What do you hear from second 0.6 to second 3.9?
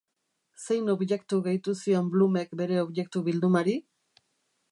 Zein objektu gehitu zion Bloomek bere objektu-bildumari?